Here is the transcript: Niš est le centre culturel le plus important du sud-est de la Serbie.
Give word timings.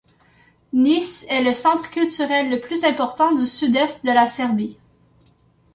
Niš 0.73 1.25
est 1.29 1.43
le 1.43 1.53
centre 1.53 1.87
culturel 1.91 2.49
le 2.49 2.59
plus 2.59 2.83
important 2.85 3.35
du 3.35 3.45
sud-est 3.45 4.03
de 4.03 4.11
la 4.11 4.25
Serbie. 4.25 4.79